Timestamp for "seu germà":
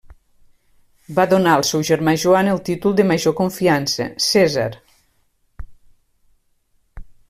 1.73-2.15